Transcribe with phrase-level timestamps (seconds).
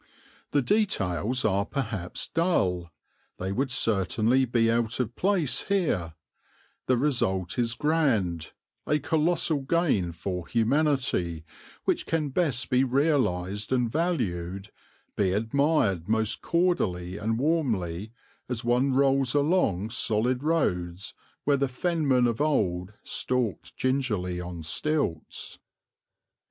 [0.49, 2.91] The details are perhaps dull;
[3.37, 6.15] they would certainly be out of place here;
[6.87, 8.51] the result is grand,
[8.87, 11.45] a colossal gain for humanity
[11.85, 14.71] which can best be realized and valued,
[15.15, 18.11] be admired most cordially and warmly,
[18.49, 21.13] as one rolls along solid roads
[21.43, 25.59] where the Fenman of old stalked gingerly on stilts.